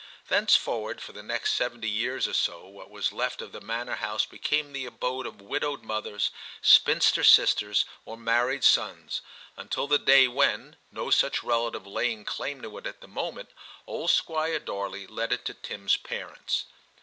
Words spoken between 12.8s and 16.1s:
at the moment, old Squire Darley let it to Tim's